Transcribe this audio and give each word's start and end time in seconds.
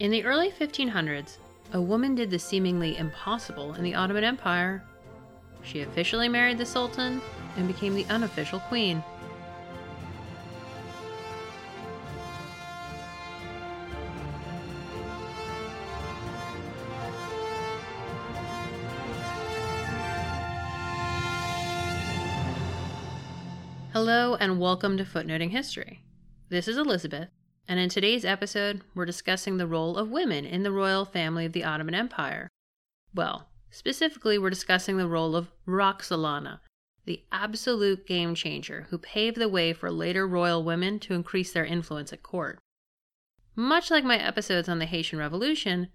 In 0.00 0.10
the 0.10 0.24
early 0.24 0.50
1500s, 0.50 1.38
a 1.72 1.80
woman 1.80 2.16
did 2.16 2.28
the 2.28 2.38
seemingly 2.38 2.96
impossible 2.96 3.74
in 3.74 3.84
the 3.84 3.94
Ottoman 3.94 4.24
Empire. 4.24 4.82
She 5.62 5.82
officially 5.82 6.28
married 6.28 6.58
the 6.58 6.66
Sultan 6.66 7.22
and 7.56 7.68
became 7.68 7.94
the 7.94 8.04
unofficial 8.06 8.58
queen. 8.58 9.04
Hello, 23.92 24.34
and 24.40 24.58
welcome 24.58 24.96
to 24.96 25.04
Footnoting 25.04 25.50
History. 25.50 26.02
This 26.48 26.66
is 26.66 26.78
Elizabeth, 26.78 27.28
and 27.66 27.80
in 27.80 27.88
today's 27.88 28.24
episode, 28.24 28.82
we're 28.94 29.06
discussing 29.06 29.56
the 29.56 29.66
role 29.66 29.96
of 29.96 30.10
women 30.10 30.44
in 30.44 30.62
the 30.62 30.72
royal 30.72 31.04
family 31.04 31.46
of 31.46 31.52
the 31.52 31.64
Ottoman 31.64 31.94
Empire. 31.94 32.48
Well, 33.14 33.48
specifically, 33.70 34.38
we're 34.38 34.50
discussing 34.50 34.98
the 34.98 35.08
role 35.08 35.34
of 35.34 35.50
Roxolana, 35.66 36.60
the 37.06 37.22
absolute 37.32 38.06
game 38.06 38.34
changer 38.34 38.86
who 38.90 38.98
paved 38.98 39.38
the 39.38 39.48
way 39.48 39.72
for 39.72 39.90
later 39.90 40.26
royal 40.26 40.62
women 40.62 40.98
to 41.00 41.14
increase 41.14 41.52
their 41.52 41.64
influence 41.64 42.12
at 42.12 42.22
court. 42.22 42.58
Much 43.56 43.90
like 43.90 44.04
my 44.04 44.18
episodes 44.18 44.68
on 44.68 44.78
the 44.78 44.86
Haitian 44.86 45.18
Revolution, 45.18 45.88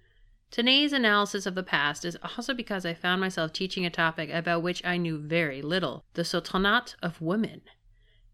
today's 0.49 0.93
analysis 0.93 1.45
of 1.45 1.55
the 1.55 1.63
past 1.63 2.05
is 2.05 2.17
also 2.23 2.53
because 2.53 2.85
I 2.85 2.93
found 2.93 3.21
myself 3.21 3.53
teaching 3.53 3.85
a 3.85 3.91
topic 3.91 4.31
about 4.31 4.63
which 4.63 4.83
I 4.83 4.97
knew 4.97 5.19
very 5.19 5.61
little 5.61 6.05
the 6.13 6.23
Sultanate 6.23 6.95
of 7.03 7.21
women. 7.21 7.61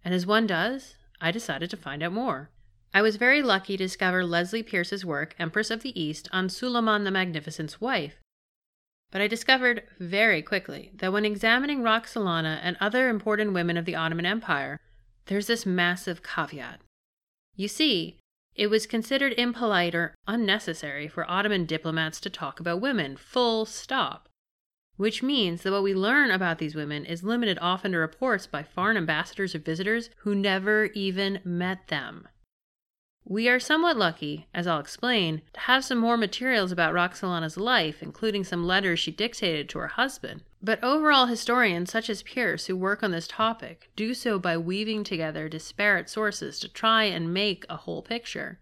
And 0.06 0.14
as 0.14 0.26
one 0.26 0.48
does, 0.48 0.96
I 1.20 1.32
decided 1.32 1.70
to 1.72 1.78
find 1.78 2.04
out 2.04 2.14
more. 2.14 2.52
I 2.96 3.02
was 3.02 3.18
very 3.18 3.42
lucky 3.42 3.76
to 3.76 3.84
discover 3.84 4.24
Leslie 4.24 4.64
Peirce's 4.64 5.04
work, 5.04 5.36
Empress 5.38 5.70
of 5.70 5.82
the 5.82 6.02
East, 6.02 6.30
on 6.32 6.48
Suleiman 6.48 7.04
the 7.04 7.12
Magnificent's 7.12 7.82
wife. 7.82 8.22
But 9.12 9.22
I 9.22 9.28
discovered 9.28 9.84
very 10.00 10.42
quickly 10.42 10.92
that 10.96 11.12
when 11.12 11.26
examining 11.26 11.82
Roxolana 11.82 12.62
and 12.64 12.78
other 12.80 13.10
important 13.10 13.52
women 13.52 13.76
of 13.76 13.84
the 13.84 13.98
Ottoman 13.98 14.26
Empire, 14.26 14.80
there's 15.26 15.48
this 15.48 15.66
massive 15.66 16.24
caveat. 16.24 16.80
You 17.58 17.68
see, 17.68 18.16
it 18.56 18.68
was 18.68 18.88
considered 18.88 19.34
impolite 19.34 19.94
or 19.94 20.16
unnecessary 20.26 21.10
for 21.10 21.30
Ottoman 21.30 21.66
diplomats 21.66 22.22
to 22.22 22.30
talk 22.30 22.62
about 22.62 22.80
women, 22.80 23.18
full 23.18 23.66
stop 23.66 24.30
which 24.98 25.22
means 25.22 25.64
that 25.64 25.74
what 25.74 25.84
we 25.84 25.94
learn 25.94 26.32
about 26.32 26.58
these 26.58 26.74
women 26.74 27.06
is 27.06 27.22
limited 27.22 27.60
often 27.62 27.92
to 27.92 27.98
reports 27.98 28.48
by 28.48 28.64
foreign 28.64 28.96
ambassadors 28.96 29.54
or 29.54 29.60
visitors 29.60 30.10
who 30.20 30.34
never 30.34 30.86
even 30.94 31.42
met 31.44 31.90
them. 31.90 32.28
We 33.28 33.50
are 33.50 33.60
somewhat 33.60 33.98
lucky, 33.98 34.48
as 34.54 34.68
I'll 34.68 34.80
explain, 34.80 35.42
to 35.54 35.60
have 35.62 35.84
some 35.84 35.98
more 35.98 36.16
materials 36.16 36.72
about 36.72 36.94
Roxolana's 36.94 37.58
life, 37.58 38.04
including 38.04 38.44
some 38.44 38.68
letters 38.68 39.00
she 39.00 39.10
dictated 39.10 39.68
to 39.70 39.80
her 39.80 39.88
husband. 39.88 40.44
But 40.62 40.84
overall, 40.84 41.26
historians 41.26 41.92
such 41.92 42.08
as 42.08 42.22
Peirce, 42.22 42.68
who 42.68 42.76
work 42.76 43.02
on 43.02 43.10
this 43.10 43.28
topic, 43.28 43.90
do 43.96 44.14
so 44.14 44.38
by 44.38 44.58
weaving 44.58 45.04
together 45.04 45.50
disparate 45.50 46.08
sources 46.08 46.60
to 46.60 46.70
try 46.70 47.06
and 47.06 47.34
make 47.34 47.66
a 47.68 47.78
whole 47.78 48.04
picture. 48.04 48.60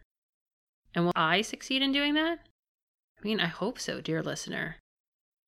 And 0.95 1.05
will 1.05 1.13
I 1.15 1.41
succeed 1.41 1.81
in 1.81 1.91
doing 1.91 2.13
that? 2.13 2.39
I 3.19 3.23
mean, 3.23 3.41
I 3.41 3.47
hope 3.47 3.79
so, 3.79 3.99
dear 3.99 4.23
listener. 4.23 4.77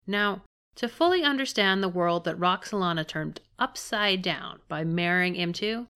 Now, 0.05 0.41
to 0.75 0.89
fully 0.89 1.23
understand 1.23 1.81
the 1.81 1.89
world 1.89 2.25
that 2.25 2.37
Roxolana 2.37 3.07
turned 3.07 3.39
upside 3.57 4.21
down 4.21 4.59
by 4.67 4.83
marrying 4.83 5.35
into, 5.35 5.87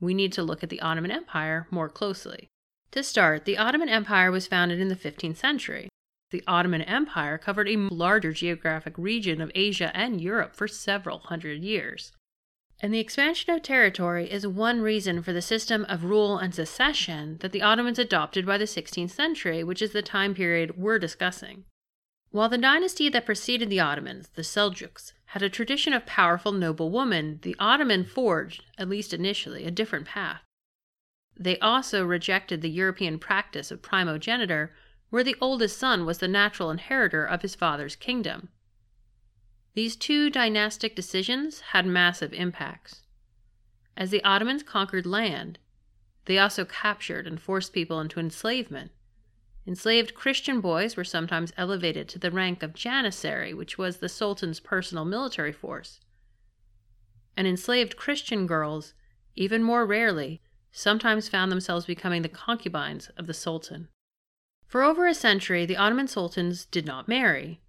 we 0.00 0.14
need 0.14 0.32
to 0.32 0.42
look 0.42 0.62
at 0.62 0.70
the 0.70 0.80
Ottoman 0.80 1.10
Empire 1.10 1.66
more 1.70 1.88
closely. 1.88 2.48
To 2.92 3.02
start, 3.02 3.44
the 3.44 3.58
Ottoman 3.58 3.88
Empire 3.88 4.30
was 4.30 4.46
founded 4.46 4.80
in 4.80 4.88
the 4.88 4.96
15th 4.96 5.36
century. 5.36 5.88
The 6.30 6.42
Ottoman 6.46 6.82
Empire 6.82 7.38
covered 7.38 7.68
a 7.68 7.76
larger 7.76 8.32
geographic 8.32 8.94
region 8.96 9.40
of 9.40 9.52
Asia 9.54 9.90
and 9.94 10.20
Europe 10.20 10.56
for 10.56 10.66
several 10.66 11.18
hundred 11.18 11.62
years. 11.62 12.12
And 12.80 12.92
the 12.92 12.98
expansion 12.98 13.54
of 13.54 13.62
territory 13.62 14.30
is 14.30 14.46
one 14.46 14.82
reason 14.82 15.22
for 15.22 15.32
the 15.32 15.40
system 15.40 15.86
of 15.88 16.04
rule 16.04 16.36
and 16.36 16.54
succession 16.54 17.38
that 17.40 17.52
the 17.52 17.62
Ottomans 17.62 17.98
adopted 17.98 18.44
by 18.44 18.58
the 18.58 18.64
16th 18.64 19.10
century, 19.10 19.64
which 19.64 19.80
is 19.80 19.92
the 19.92 20.02
time 20.02 20.34
period 20.34 20.76
we're 20.76 20.98
discussing. 20.98 21.64
While 22.30 22.50
the 22.50 22.58
dynasty 22.58 23.08
that 23.08 23.24
preceded 23.24 23.70
the 23.70 23.80
Ottomans, 23.80 24.28
the 24.34 24.42
Seljuks, 24.42 25.12
had 25.26 25.42
a 25.42 25.50
tradition 25.50 25.92
of 25.92 26.06
powerful 26.06 26.52
noble 26.52 26.90
women, 26.90 27.40
the 27.42 27.56
Ottoman 27.58 28.04
forged, 28.04 28.64
at 28.78 28.88
least 28.88 29.12
initially, 29.12 29.64
a 29.64 29.70
different 29.70 30.06
path. 30.06 30.42
They 31.36 31.58
also 31.58 32.04
rejected 32.04 32.62
the 32.62 32.70
European 32.70 33.18
practice 33.18 33.70
of 33.70 33.82
primogeniture, 33.82 34.74
where 35.10 35.24
the 35.24 35.36
oldest 35.40 35.78
son 35.78 36.06
was 36.06 36.18
the 36.18 36.28
natural 36.28 36.70
inheritor 36.70 37.24
of 37.24 37.42
his 37.42 37.54
father's 37.54 37.96
kingdom. 37.96 38.48
These 39.74 39.96
two 39.96 40.30
dynastic 40.30 40.96
decisions 40.96 41.60
had 41.72 41.86
massive 41.86 42.32
impacts. 42.32 43.02
As 43.96 44.10
the 44.10 44.24
Ottomans 44.24 44.62
conquered 44.62 45.06
land, 45.06 45.58
they 46.24 46.38
also 46.38 46.64
captured 46.64 47.26
and 47.26 47.40
forced 47.40 47.72
people 47.72 48.00
into 48.00 48.18
enslavement, 48.18 48.90
Enslaved 49.68 50.14
Christian 50.14 50.60
boys 50.60 50.96
were 50.96 51.02
sometimes 51.02 51.52
elevated 51.56 52.08
to 52.08 52.20
the 52.20 52.30
rank 52.30 52.62
of 52.62 52.72
janissary, 52.72 53.52
which 53.52 53.76
was 53.76 53.96
the 53.96 54.08
Sultan's 54.08 54.60
personal 54.60 55.04
military 55.04 55.50
force. 55.50 55.98
And 57.36 57.48
enslaved 57.48 57.96
Christian 57.96 58.46
girls, 58.46 58.94
even 59.34 59.64
more 59.64 59.84
rarely, 59.84 60.40
sometimes 60.70 61.28
found 61.28 61.50
themselves 61.50 61.84
becoming 61.84 62.22
the 62.22 62.28
concubines 62.28 63.08
of 63.16 63.26
the 63.26 63.34
Sultan. 63.34 63.88
For 64.68 64.84
over 64.84 65.06
a 65.06 65.14
century, 65.14 65.66
the 65.66 65.76
Ottoman 65.76 66.06
sultans 66.06 66.64
did 66.66 66.86
not 66.86 67.08
marry. 67.08 67.60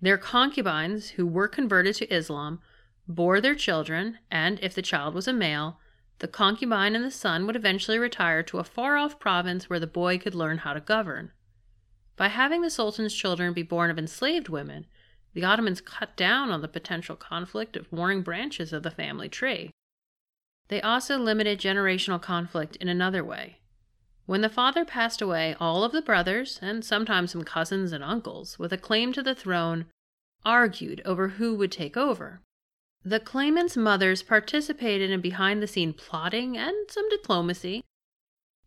Their 0.00 0.18
concubines, 0.18 1.10
who 1.10 1.26
were 1.26 1.48
converted 1.48 1.96
to 1.96 2.14
Islam, 2.14 2.60
bore 3.08 3.40
their 3.40 3.56
children, 3.56 4.18
and 4.30 4.60
if 4.62 4.72
the 4.72 4.82
child 4.82 5.14
was 5.14 5.26
a 5.26 5.32
male, 5.32 5.80
the 6.20 6.28
concubine 6.28 6.94
and 6.94 7.04
the 7.04 7.10
son 7.10 7.46
would 7.46 7.56
eventually 7.56 7.98
retire 7.98 8.42
to 8.44 8.58
a 8.58 8.64
far 8.64 8.96
off 8.96 9.18
province 9.18 9.68
where 9.68 9.80
the 9.80 9.86
boy 9.86 10.16
could 10.16 10.34
learn 10.34 10.58
how 10.58 10.74
to 10.74 10.80
govern. 10.80 11.32
By 12.20 12.28
having 12.28 12.60
the 12.60 12.68
Sultan's 12.68 13.14
children 13.14 13.54
be 13.54 13.62
born 13.62 13.90
of 13.90 13.98
enslaved 13.98 14.50
women, 14.50 14.84
the 15.32 15.42
Ottomans 15.42 15.80
cut 15.80 16.18
down 16.18 16.50
on 16.50 16.60
the 16.60 16.68
potential 16.68 17.16
conflict 17.16 17.78
of 17.78 17.90
warring 17.90 18.20
branches 18.20 18.74
of 18.74 18.82
the 18.82 18.90
family 18.90 19.30
tree. 19.30 19.70
They 20.68 20.82
also 20.82 21.16
limited 21.18 21.58
generational 21.58 22.20
conflict 22.20 22.76
in 22.76 22.88
another 22.88 23.24
way. 23.24 23.60
When 24.26 24.42
the 24.42 24.50
father 24.50 24.84
passed 24.84 25.22
away, 25.22 25.56
all 25.58 25.82
of 25.82 25.92
the 25.92 26.02
brothers, 26.02 26.58
and 26.60 26.84
sometimes 26.84 27.30
some 27.30 27.42
cousins 27.42 27.90
and 27.90 28.04
uncles, 28.04 28.58
with 28.58 28.74
a 28.74 28.76
claim 28.76 29.14
to 29.14 29.22
the 29.22 29.34
throne, 29.34 29.86
argued 30.44 31.00
over 31.06 31.28
who 31.28 31.54
would 31.54 31.72
take 31.72 31.96
over. 31.96 32.42
The 33.02 33.18
claimants' 33.18 33.78
mothers 33.78 34.22
participated 34.22 35.10
in 35.10 35.22
behind 35.22 35.62
the 35.62 35.66
scene 35.66 35.94
plotting 35.94 36.58
and 36.58 36.76
some 36.90 37.08
diplomacy. 37.08 37.82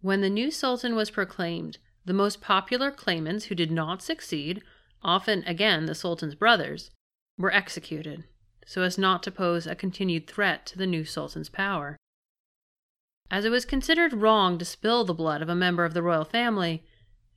When 0.02 0.22
the 0.22 0.30
new 0.31 0.50
sultan 0.50 0.96
was 0.96 1.12
proclaimed, 1.12 1.78
the 2.06 2.14
most 2.14 2.41
popular 2.41 2.91
claimants 2.91 3.46
who 3.46 3.56
did 3.56 3.72
not 3.72 4.02
succeed, 4.02 4.62
often 5.02 5.44
again 5.46 5.86
the 5.86 5.96
Sultan's 5.96 6.36
brothers, 6.36 6.91
were 7.38 7.53
executed, 7.53 8.25
so 8.66 8.81
as 8.81 8.97
not 8.97 9.24
to 9.24 9.31
pose 9.31 9.66
a 9.66 9.75
continued 9.75 10.28
threat 10.28 10.66
to 10.68 10.78
the 10.78 10.88
new 10.88 11.06
Sultan's 11.06 11.50
power. 11.50 11.97
As 13.31 13.46
it 13.46 13.50
was 13.50 13.66
considered 13.66 14.13
wrong 14.13 14.58
to 14.58 14.66
spill 14.66 15.06
the 15.06 15.13
blood 15.13 15.42
of 15.42 15.50
a 15.50 15.56
member 15.56 15.86
of 15.86 15.94
the 15.94 16.03
royal 16.03 16.25
family, 16.25 16.84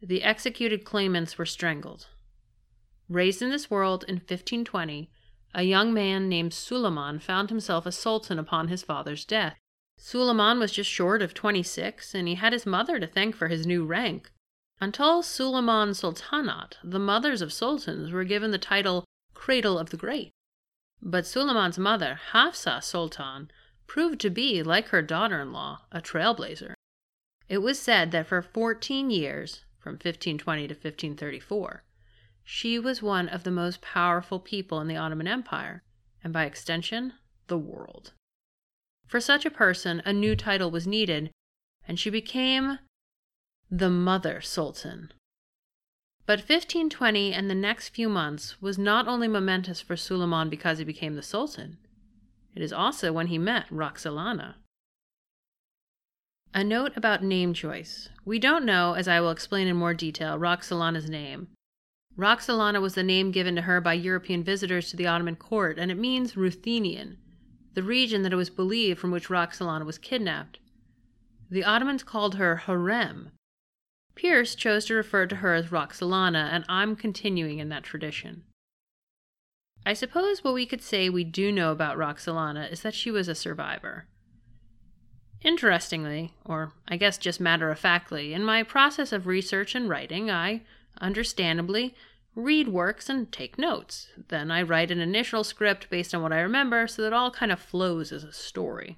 the 0.03 0.23
executed 0.23 0.85
claimants 0.85 1.39
were 1.39 1.47
strangled. 1.47 2.09
Raised 3.09 3.41
in 3.41 3.51
this 3.51 3.71
world 3.71 4.05
in 4.09 4.17
1520, 4.17 5.11
a 5.55 5.63
young 5.63 5.95
man 5.95 6.29
named 6.29 6.53
Suleiman 6.53 7.19
found 7.19 7.49
himself 7.49 7.87
a 7.87 7.93
sultan 7.93 8.39
upon 8.39 8.69
his 8.69 8.83
father's 8.83 9.25
death. 9.25 9.57
Suleiman 9.97 10.59
was 10.59 10.73
just 10.73 10.91
short 10.91 11.23
of 11.23 11.33
26, 11.33 12.15
and 12.15 12.29
he 12.29 12.35
had 12.35 12.53
his 12.53 12.67
mother 12.67 13.01
to 13.01 13.07
thank 13.07 13.35
for 13.35 13.49
his 13.49 13.67
new 13.67 13.87
rank. 13.87 14.31
Until 14.81 15.23
Suleiman 15.23 15.95
Sultanate, 15.95 16.77
the 16.85 16.99
mothers 16.99 17.41
of 17.41 17.53
sultans 17.53 18.13
were 18.13 18.25
given 18.25 18.51
the 18.51 18.59
title 18.59 19.05
Cradle 19.33 19.79
of 19.79 19.91
the 19.91 19.97
Great. 19.97 20.33
But 21.01 21.27
Suleiman's 21.27 21.79
mother, 21.79 22.21
Hafsa 22.33 22.81
Sultan, 22.83 23.51
proved 23.87 24.21
to 24.21 24.31
be, 24.31 24.63
like 24.63 24.89
her 24.89 25.03
daughter 25.03 25.41
in 25.41 25.53
law, 25.53 25.83
a 25.91 26.01
trailblazer. 26.01 26.75
It 27.49 27.59
was 27.59 27.79
said 27.79 28.11
that 28.11 28.27
for 28.27 28.43
14 28.43 29.11
years, 29.11 29.65
from 29.79 29.93
1520 29.93 30.69
to 30.69 30.75
1534, 30.75 31.85
she 32.45 32.79
was 32.79 33.03
one 33.03 33.29
of 33.29 33.45
the 33.45 33.51
most 33.51 33.81
powerful 33.81 34.41
people 34.41 34.81
in 34.81 34.89
the 34.89 34.97
Ottoman 34.97 35.29
Empire, 35.29 35.83
and 36.23 36.33
by 36.33 36.45
extension, 36.45 37.15
the 37.47 37.59
world. 37.59 38.13
For 39.07 39.21
such 39.21 39.47
a 39.47 39.51
person, 39.51 40.03
a 40.05 40.13
new 40.13 40.37
title 40.37 40.71
was 40.71 40.87
needed, 40.87 41.31
and 41.87 41.99
she 41.99 42.11
became 42.11 42.79
the 43.71 43.91
mother 43.91 44.41
sultan. 44.41 45.13
But 46.25 46.39
1520 46.41 47.33
and 47.33 47.51
the 47.51 47.55
next 47.55 47.89
few 47.89 48.09
months 48.09 48.61
was 48.61 48.79
not 48.79 49.09
only 49.09 49.29
momentous 49.29 49.81
for 49.81 49.97
Suleiman 49.97 50.49
because 50.49 50.79
he 50.79 50.85
became 50.85 51.15
the 51.15 51.23
sultan, 51.23 51.79
it 52.55 52.63
is 52.63 52.73
also 52.73 53.13
when 53.13 53.27
he 53.27 53.39
met 53.39 53.69
Roxolana. 53.71 54.55
A 56.55 56.65
note 56.65 56.93
about 56.97 57.23
name 57.23 57.53
choice. 57.53 58.09
We 58.25 58.39
don't 58.39 58.65
know, 58.65 58.95
as 58.95 59.09
I 59.09 59.21
will 59.21 59.31
explain 59.31 59.67
in 59.67 59.77
more 59.77 59.95
detail, 59.95 60.39
Roxolana's 60.39 61.11
name. 61.11 61.49
Roxolana 62.17 62.81
was 62.81 62.95
the 62.95 63.03
name 63.03 63.31
given 63.31 63.57
to 63.57 63.63
her 63.63 63.81
by 63.81 63.95
European 63.95 64.43
visitors 64.43 64.91
to 64.91 64.97
the 64.97 65.07
Ottoman 65.07 65.37
court, 65.37 65.79
and 65.79 65.91
it 65.91 65.99
means 65.99 66.37
Ruthenian, 66.37 67.19
the 67.75 67.83
region 67.83 68.23
that 68.23 68.33
it 68.33 68.37
was 68.37 68.49
believed 68.49 68.99
from 68.99 69.11
which 69.11 69.29
Roxolana 69.29 69.85
was 69.85 69.99
kidnapped. 69.99 70.61
The 71.51 71.65
Ottomans 71.65 72.03
called 72.03 72.37
her 72.37 72.63
Hürrem. 72.65 73.33
Peirce 74.17 74.55
chose 74.55 74.87
to 74.87 74.95
refer 74.95 75.27
to 75.27 75.37
her 75.37 75.55
as 75.55 75.69
Roxolana, 75.69 76.49
and 76.51 76.65
I'm 76.69 76.97
continuing 76.97 77.59
in 77.59 77.69
that 77.69 77.85
tradition. 77.85 78.43
I 79.85 79.93
suppose 79.93 80.43
what 80.43 80.55
we 80.55 80.67
could 80.67 80.83
say 80.83 81.09
we 81.09 81.23
do 81.23 81.53
know 81.53 81.71
about 81.71 81.97
Roxolana 81.97 82.73
is 82.73 82.83
that 82.83 82.95
she 82.95 83.11
was 83.11 83.29
a 83.29 83.35
survivor. 83.35 84.07
Interestingly, 85.43 86.33
or 86.45 86.73
I 86.89 86.97
guess 86.97 87.19
just 87.19 87.41
matter 87.41 87.71
of 87.71 87.79
factly, 87.79 88.35
in 88.35 88.43
my 88.43 88.63
process 88.63 89.13
of 89.13 89.27
research 89.27 89.75
and 89.75 89.89
writing, 89.89 90.31
I, 90.31 90.63
understandably, 91.01 91.95
read 92.35 92.69
works 92.69 93.09
and 93.09 93.31
take 93.31 93.59
notes. 93.59 94.09
Then 94.29 94.51
I 94.51 94.63
write 94.63 94.91
an 94.91 94.99
initial 94.99 95.45
script 95.45 95.89
based 95.89 96.15
on 96.15 96.23
what 96.23 96.33
I 96.33 96.41
remember 96.41 96.87
so 96.87 97.03
that 97.03 97.13
all 97.13 97.31
kind 97.31 97.53
of 97.53 97.61
flows 97.61 98.13
as 98.13 98.25
a 98.25 98.33
story. 98.33 98.97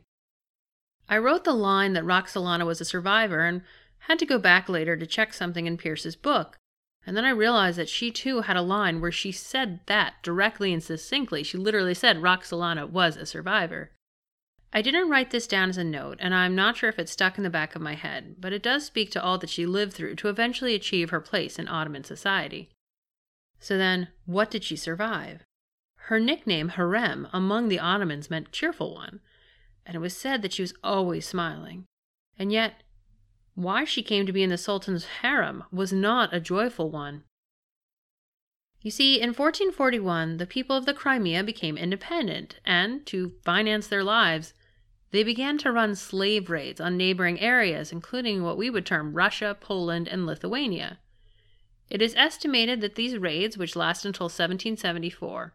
I 1.09 1.19
wrote 1.19 1.45
the 1.45 1.53
line 1.53 1.93
that 1.95 2.05
Roxolana 2.05 2.65
was 2.65 2.81
a 2.81 2.85
survivor 2.85 3.45
and 3.45 3.63
had 4.01 4.19
to 4.19 4.27
go 4.27 4.39
back 4.39 4.69
later 4.69 4.97
to 4.97 5.07
check 5.07 5.35
something 5.35 5.67
in 5.67 5.77
Peirce's 5.77 6.17
book. 6.17 6.57
And 7.07 7.17
then 7.17 7.25
I 7.25 7.31
realized 7.31 7.79
that 7.79 7.89
she 7.89 8.11
too 8.11 8.43
had 8.43 8.57
a 8.57 8.63
line 8.63 9.01
where 9.01 9.13
she 9.13 9.33
said 9.33 9.81
that 9.87 10.15
directly 10.23 10.73
and 10.73 10.83
succinctly. 10.83 11.43
She 11.43 11.57
literally 11.57 11.95
said 11.95 12.19
Roxolana 12.19 12.89
was 12.89 13.17
a 13.17 13.27
survivor. 13.27 13.93
I 14.73 14.83
didn't 14.83 15.09
write 15.09 15.31
this 15.31 15.47
down 15.47 15.71
as 15.71 15.79
a 15.79 15.85
note, 15.85 16.19
and 16.21 16.35
I'm 16.35 16.55
not 16.55 16.77
sure 16.77 16.91
if 16.91 16.99
it 16.99 17.09
stuck 17.09 17.39
in 17.39 17.45
the 17.45 17.51
back 17.51 17.75
of 17.75 17.81
my 17.81 17.95
head, 17.95 18.37
but 18.39 18.53
it 18.53 18.63
does 18.63 18.85
speak 18.85 19.11
to 19.13 19.23
all 19.23 19.39
that 19.39 19.49
she 19.49 19.65
lived 19.65 19.95
through 19.95 20.17
to 20.17 20.29
eventually 20.29 20.75
achieve 20.75 21.09
her 21.09 21.21
place 21.21 21.59
in 21.59 21.69
Ottoman 21.69 22.05
society. 22.05 22.69
So 23.59 23.79
then, 23.79 24.09
what 24.27 24.51
did 24.51 24.63
she 24.63 24.77
survive? 24.77 25.43
Her 26.09 26.21
nickname, 26.21 26.71
Hürrem, 26.71 27.29
among 27.33 27.69
the 27.69 27.79
Ottomans 27.79 28.31
meant 28.31 28.53
cheerful 28.53 28.95
one, 28.95 29.21
and 29.87 29.95
it 29.95 30.01
was 30.01 30.15
said 30.15 30.43
that 30.43 30.53
she 30.53 30.63
was 30.63 30.75
always 30.85 31.27
smiling. 31.27 31.87
And 32.39 32.53
yet, 32.53 32.83
why 33.59 33.83
she 33.83 34.05
came 34.05 34.25
to 34.25 34.33
be 34.33 34.45
in 34.45 34.51
the 34.51 34.57
Sultan's 34.57 35.05
harem 35.21 35.65
was 35.73 35.93
not 35.93 36.33
a 36.33 36.39
joyful 36.39 36.93
one. 36.93 37.25
You 38.83 38.93
see, 38.93 39.17
in 39.21 39.31
1441, 39.31 40.37
the 40.37 40.47
people 40.47 40.77
of 40.77 40.87
the 40.87 40.95
Crimea 40.95 41.43
became 41.43 41.77
independent, 41.77 42.61
and, 42.65 43.05
to 43.07 43.33
finance 43.43 43.89
their 43.89 44.05
lives, 44.05 44.55
they 45.11 45.25
began 45.25 45.59
to 45.59 45.73
run 45.73 45.97
slave 45.97 46.51
raids 46.51 46.81
on 46.81 46.97
neighboring 46.97 47.41
areas, 47.41 47.91
including 47.91 48.45
what 48.45 48.57
we 48.57 48.71
would 48.71 48.87
term 48.87 49.15
Russia, 49.15 49.57
Poland, 49.61 50.07
and 50.07 50.25
Lithuania. 50.25 51.01
It 51.91 52.01
is 52.01 52.15
estimated 52.15 52.81
that 52.81 52.95
these 52.95 53.19
raids, 53.19 53.59
which 53.59 53.75
last 53.75 54.05
until 54.05 54.27
1774, 54.27 55.53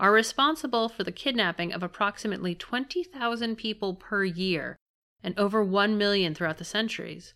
are 0.00 0.12
responsible 0.12 0.88
for 0.88 1.04
the 1.04 1.12
kidnapping 1.12 1.72
of 1.72 1.84
approximately 1.84 2.56
20,000 2.56 3.54
people 3.54 3.94
per 3.94 4.24
year 4.24 4.76
and 5.22 5.38
over 5.38 5.62
1 5.62 5.96
million 5.96 6.34
throughout 6.34 6.58
the 6.58 6.64
centuries. 6.64 7.34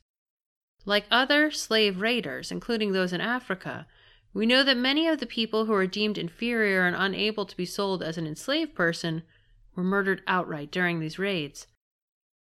Like 0.88 1.04
other 1.10 1.50
slave 1.50 2.00
raiders, 2.00 2.50
including 2.50 2.92
those 2.92 3.12
in 3.12 3.20
Africa, 3.20 3.86
we 4.32 4.46
know 4.46 4.64
that 4.64 4.78
many 4.78 5.06
of 5.06 5.20
the 5.20 5.26
people 5.26 5.66
who 5.66 5.74
are 5.74 5.86
deemed 5.86 6.16
inferior 6.16 6.86
and 6.86 6.96
unable 6.96 7.44
to 7.44 7.56
be 7.58 7.66
sold 7.66 8.02
as 8.02 8.16
an 8.16 8.26
enslaved 8.26 8.74
person 8.74 9.22
were 9.76 9.84
murdered 9.84 10.22
outright 10.26 10.70
during 10.70 10.98
these 10.98 11.18
raids. 11.18 11.66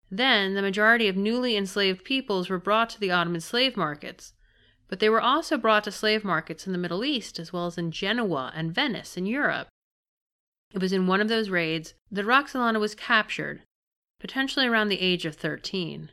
Then, 0.09 0.53
the 0.53 0.61
majority 0.61 1.09
of 1.09 1.17
newly 1.17 1.57
enslaved 1.57 2.05
peoples 2.05 2.49
were 2.49 2.57
brought 2.57 2.89
to 2.91 3.01
the 3.01 3.11
Ottoman 3.11 3.41
slave 3.41 3.75
markets, 3.75 4.31
but 4.87 5.01
they 5.01 5.09
were 5.09 5.19
also 5.19 5.57
brought 5.57 5.83
to 5.83 5.91
slave 5.91 6.23
markets 6.23 6.65
in 6.65 6.71
the 6.71 6.79
Middle 6.79 7.03
East 7.03 7.39
as 7.39 7.51
well 7.51 7.65
as 7.65 7.77
in 7.77 7.91
Genoa 7.91 8.53
and 8.55 8.73
Venice 8.73 9.17
in 9.17 9.25
Europe. 9.25 9.67
It 10.73 10.79
was 10.79 10.93
in 10.93 11.05
one 11.05 11.19
of 11.19 11.27
those 11.27 11.49
raids 11.49 11.95
that 12.09 12.25
Roxolana 12.25 12.79
was 12.79 12.95
captured, 12.95 13.63
potentially 14.21 14.67
around 14.67 14.87
the 14.87 15.01
age 15.01 15.25
of 15.25 15.35
13. 15.35 16.11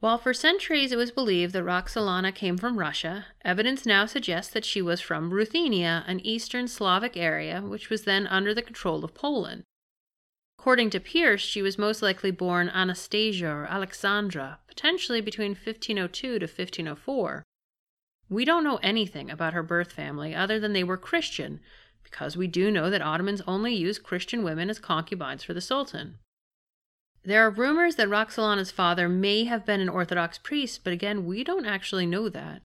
While 0.00 0.18
for 0.18 0.34
centuries 0.34 0.92
it 0.92 0.96
was 0.96 1.10
believed 1.10 1.54
that 1.54 1.64
Roxolana 1.64 2.34
came 2.34 2.58
from 2.58 2.78
Russia, 2.78 3.26
evidence 3.42 3.86
now 3.86 4.04
suggests 4.04 4.52
that 4.52 4.64
she 4.64 4.82
was 4.82 5.00
from 5.00 5.32
Ruthenia, 5.32 6.04
an 6.06 6.20
eastern 6.20 6.68
Slavic 6.68 7.16
area 7.16 7.62
which 7.62 7.88
was 7.88 8.04
then 8.04 8.26
under 8.26 8.52
the 8.52 8.60
control 8.60 9.04
of 9.04 9.14
Poland. 9.14 9.64
According 10.58 10.90
to 10.90 11.00
Peirce, 11.00 11.40
she 11.40 11.62
was 11.62 11.78
most 11.78 12.02
likely 12.02 12.30
born 12.30 12.68
Anastasia 12.68 13.48
or 13.48 13.66
Alexandra, 13.66 14.58
potentially 14.66 15.22
between 15.22 15.52
1502 15.52 16.40
to 16.40 16.46
1504. 16.46 17.42
We 18.28 18.44
don't 18.44 18.64
know 18.64 18.80
anything 18.82 19.30
about 19.30 19.54
her 19.54 19.62
birth 19.62 19.92
family 19.92 20.34
other 20.34 20.60
than 20.60 20.72
they 20.72 20.84
were 20.84 20.96
Christian, 20.96 21.60
because 22.02 22.36
we 22.36 22.48
do 22.48 22.70
know 22.70 22.90
that 22.90 23.00
Ottomans 23.00 23.42
only 23.46 23.74
used 23.74 24.02
Christian 24.02 24.42
women 24.42 24.68
as 24.68 24.78
concubines 24.78 25.42
for 25.42 25.54
the 25.54 25.60
Sultan. 25.60 26.18
There 27.26 27.44
are 27.44 27.50
rumors 27.50 27.96
that 27.96 28.06
Roxolana's 28.08 28.70
father 28.70 29.08
may 29.08 29.42
have 29.44 29.66
been 29.66 29.80
an 29.80 29.88
Orthodox 29.88 30.38
priest, 30.38 30.84
but 30.84 30.92
again, 30.92 31.26
we 31.26 31.42
don't 31.42 31.66
actually 31.66 32.06
know 32.06 32.28
that. 32.28 32.62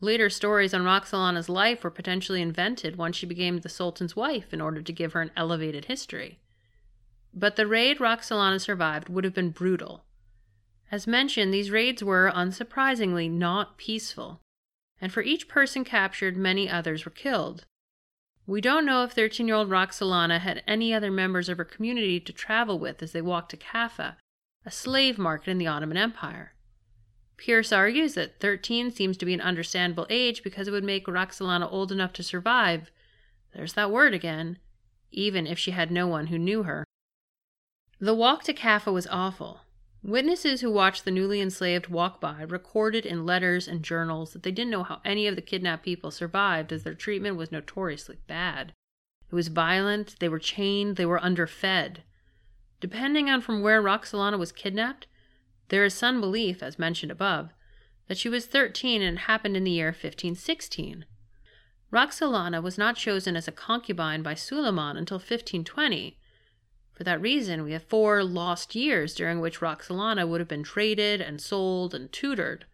Later 0.00 0.30
stories 0.30 0.72
on 0.72 0.82
Roxolana's 0.82 1.48
life 1.48 1.82
were 1.82 1.90
potentially 1.90 2.40
invented 2.40 2.94
once 2.94 3.16
she 3.16 3.26
became 3.26 3.58
the 3.58 3.68
Sultan's 3.68 4.14
wife 4.14 4.54
in 4.54 4.60
order 4.60 4.82
to 4.82 4.92
give 4.92 5.14
her 5.14 5.20
an 5.20 5.32
elevated 5.36 5.86
history. 5.86 6.38
But 7.34 7.56
the 7.56 7.66
raid 7.66 7.98
Roxolana 7.98 8.60
survived 8.60 9.08
would 9.08 9.24
have 9.24 9.34
been 9.34 9.50
brutal. 9.50 10.04
As 10.92 11.08
mentioned, 11.08 11.52
these 11.52 11.72
raids 11.72 12.04
were, 12.04 12.30
unsurprisingly, 12.32 13.28
not 13.28 13.78
peaceful, 13.78 14.40
and 15.00 15.12
for 15.12 15.22
each 15.22 15.48
person 15.48 15.82
captured, 15.82 16.36
many 16.36 16.70
others 16.70 17.04
were 17.04 17.10
killed. 17.10 17.64
We 18.46 18.60
don't 18.60 18.84
know 18.84 19.04
if 19.04 19.12
13 19.12 19.46
year 19.46 19.56
old 19.56 19.70
Roxolana 19.70 20.40
had 20.40 20.62
any 20.66 20.92
other 20.92 21.10
members 21.10 21.48
of 21.48 21.58
her 21.58 21.64
community 21.64 22.18
to 22.20 22.32
travel 22.32 22.78
with 22.78 23.02
as 23.02 23.12
they 23.12 23.22
walked 23.22 23.50
to 23.50 23.56
Kaffa, 23.56 24.16
a 24.66 24.70
slave 24.70 25.18
market 25.18 25.50
in 25.50 25.58
the 25.58 25.66
Ottoman 25.68 25.96
Empire. 25.96 26.54
Peirce 27.36 27.72
argues 27.72 28.14
that 28.14 28.40
13 28.40 28.90
seems 28.90 29.16
to 29.16 29.26
be 29.26 29.34
an 29.34 29.40
understandable 29.40 30.06
age 30.10 30.42
because 30.42 30.68
it 30.68 30.70
would 30.70 30.84
make 30.84 31.06
Roxolana 31.06 31.70
old 31.70 31.92
enough 31.92 32.12
to 32.14 32.22
survive. 32.22 32.90
There's 33.54 33.74
that 33.74 33.90
word 33.90 34.14
again, 34.14 34.58
even 35.10 35.46
if 35.46 35.58
she 35.58 35.70
had 35.72 35.90
no 35.90 36.06
one 36.06 36.28
who 36.28 36.38
knew 36.38 36.64
her. 36.64 36.84
The 38.00 38.14
walk 38.14 38.42
to 38.44 38.54
Kaffa 38.54 38.92
was 38.92 39.06
awful. 39.08 39.60
Witnesses 40.04 40.60
who 40.60 40.70
watched 40.70 41.04
the 41.04 41.12
newly 41.12 41.40
enslaved 41.40 41.86
walk 41.86 42.20
by 42.20 42.42
recorded 42.42 43.06
in 43.06 43.24
letters 43.24 43.68
and 43.68 43.84
journals 43.84 44.32
that 44.32 44.42
they 44.42 44.50
didn't 44.50 44.72
know 44.72 44.82
how 44.82 45.00
any 45.04 45.28
of 45.28 45.36
the 45.36 45.42
kidnapped 45.42 45.84
people 45.84 46.10
survived 46.10 46.72
as 46.72 46.82
their 46.82 46.94
treatment 46.94 47.36
was 47.36 47.52
notoriously 47.52 48.18
bad. 48.26 48.74
It 49.30 49.34
was 49.34 49.46
violent, 49.46 50.16
they 50.18 50.28
were 50.28 50.40
chained, 50.40 50.96
they 50.96 51.06
were 51.06 51.22
underfed. 51.22 52.02
Depending 52.80 53.30
on 53.30 53.40
from 53.40 53.62
where 53.62 53.80
Roxolana 53.80 54.40
was 54.40 54.50
kidnapped, 54.50 55.06
there 55.68 55.84
is 55.84 55.94
some 55.94 56.20
belief, 56.20 56.64
as 56.64 56.80
mentioned 56.80 57.12
above, 57.12 57.50
that 58.08 58.18
she 58.18 58.28
was 58.28 58.46
13 58.46 59.02
and 59.02 59.18
it 59.18 59.20
happened 59.22 59.56
in 59.56 59.62
the 59.62 59.70
year 59.70 59.86
1516. 59.86 61.04
Roxolana 61.92 62.60
was 62.60 62.76
not 62.76 62.96
chosen 62.96 63.36
as 63.36 63.46
a 63.46 63.52
concubine 63.52 64.22
by 64.22 64.34
Suleiman 64.34 64.96
until 64.96 65.18
1520, 65.18 66.18
for 66.92 67.04
that 67.04 67.20
reason, 67.20 67.64
we 67.64 67.72
have 67.72 67.84
four 67.84 68.22
lost 68.22 68.74
years 68.74 69.14
during 69.14 69.40
which 69.40 69.60
Roxolana 69.60 70.28
would 70.28 70.40
have 70.40 70.48
been 70.48 70.62
traded 70.62 71.20
and 71.20 71.40
sold 71.40 71.94
and 71.94 72.12
tutored. 72.12 72.66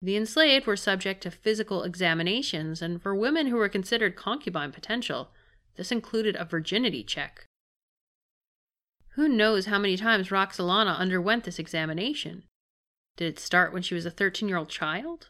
The 0.00 0.16
enslaved 0.16 0.66
were 0.66 0.76
subject 0.76 1.22
to 1.22 1.30
physical 1.30 1.84
examinations, 1.84 2.82
and 2.82 3.00
for 3.00 3.14
women 3.14 3.46
who 3.46 3.56
were 3.56 3.68
considered 3.68 4.16
concubine 4.16 4.72
potential, 4.72 5.30
this 5.76 5.92
included 5.92 6.34
a 6.36 6.44
virginity 6.44 7.04
check. 7.04 7.46
Who 9.10 9.28
knows 9.28 9.66
how 9.66 9.78
many 9.78 9.96
times 9.96 10.30
Roxolana 10.30 10.96
underwent 10.96 11.44
this 11.44 11.60
examination? 11.60 12.44
Did 13.16 13.34
it 13.34 13.38
start 13.38 13.72
when 13.72 13.82
she 13.82 13.94
was 13.94 14.06
a 14.06 14.10
13 14.10 14.48
year 14.48 14.56
old 14.56 14.70
child? 14.70 15.28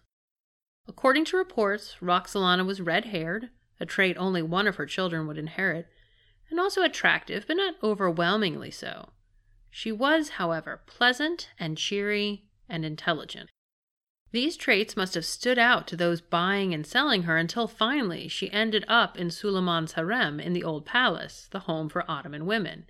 According 0.89 1.27
to 1.27 1.37
reports, 1.37 1.97
Roxolana 2.01 2.65
was 2.65 2.81
red 2.81 3.07
haired, 3.07 3.51
a 3.79 3.85
trait 3.85 4.17
only 4.17 4.41
one 4.41 4.67
of 4.67 4.77
her 4.77 4.87
children 4.87 5.27
would 5.27 5.39
inherit, 5.39 5.89
and 6.53 6.61
also 6.61 6.83
attractive, 6.83 7.47
but 7.49 7.57
not 7.57 7.75
overwhelmingly 7.83 8.71
so. 8.71 9.09
She 9.71 9.91
was, 9.91 10.31
however, 10.31 10.83
pleasant 10.87 11.49
and 11.59 11.79
cheery 11.79 12.45
and 12.69 12.85
intelligent. 12.85 13.51
These 14.33 14.57
traits 14.57 14.97
must 14.97 15.15
have 15.15 15.25
stood 15.25 15.59
out 15.59 15.87
to 15.89 15.97
those 15.97 16.21
buying 16.21 16.73
and 16.73 16.87
selling 16.87 17.25
her 17.25 17.37
until 17.37 17.67
finally 17.67 18.29
she 18.29 18.51
ended 18.53 18.85
up 18.87 19.19
in 19.19 19.31
Suleiman's 19.31 19.93
harem 19.93 20.41
in 20.41 20.53
the 20.53 20.65
Old 20.65 20.87
Palace, 20.87 21.49
the 21.51 21.61
home 21.61 21.89
for 21.89 22.11
Ottoman 22.11 22.47
women. 22.47 22.87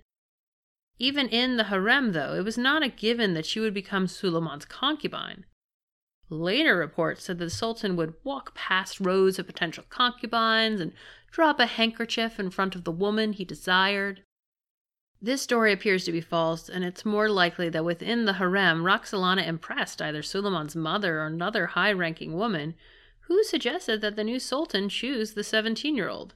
Even 0.99 1.27
in 1.27 1.57
the 1.57 1.65
harem, 1.65 2.11
though, 2.11 2.33
it 2.35 2.43
was 2.43 2.57
not 2.57 2.83
a 2.83 2.89
given 2.89 3.33
that 3.33 3.45
she 3.45 3.59
would 3.59 3.73
become 3.73 4.07
Suleiman's 4.07 4.65
concubine. 4.65 5.45
Later 6.29 6.77
reports 6.77 7.25
said 7.25 7.39
that 7.39 7.45
the 7.45 7.49
Sultan 7.49 7.95
would 7.95 8.13
walk 8.23 8.55
past 8.55 8.99
rows 8.99 9.37
of 9.37 9.47
potential 9.47 9.83
concubines 9.89 10.79
and 10.79 10.93
drop 11.33 11.59
a 11.59 11.65
handkerchief 11.65 12.39
in 12.39 12.51
front 12.51 12.75
of 12.75 12.83
the 12.83 12.91
woman 12.91 13.33
he 13.33 13.43
desired. 13.43 14.21
This 15.19 15.41
story 15.41 15.73
appears 15.73 16.05
to 16.05 16.11
be 16.11 16.21
false, 16.21 16.69
and 16.69 16.85
it's 16.85 17.03
more 17.03 17.27
likely 17.27 17.69
that 17.69 17.83
within 17.83 18.25
the 18.25 18.33
harem, 18.33 18.83
Roxolana 18.83 19.45
impressed 19.45 20.01
either 20.01 20.21
Suleiman's 20.21 20.75
mother 20.75 21.19
or 21.19 21.25
another 21.25 21.67
high 21.67 21.91
ranking 21.91 22.33
woman 22.33 22.75
who 23.21 23.43
suggested 23.43 23.99
that 24.01 24.15
the 24.15 24.23
new 24.23 24.39
sultan 24.39 24.89
choose 24.89 25.33
the 25.33 25.43
17 25.43 25.95
year 25.95 26.07
old. 26.07 26.35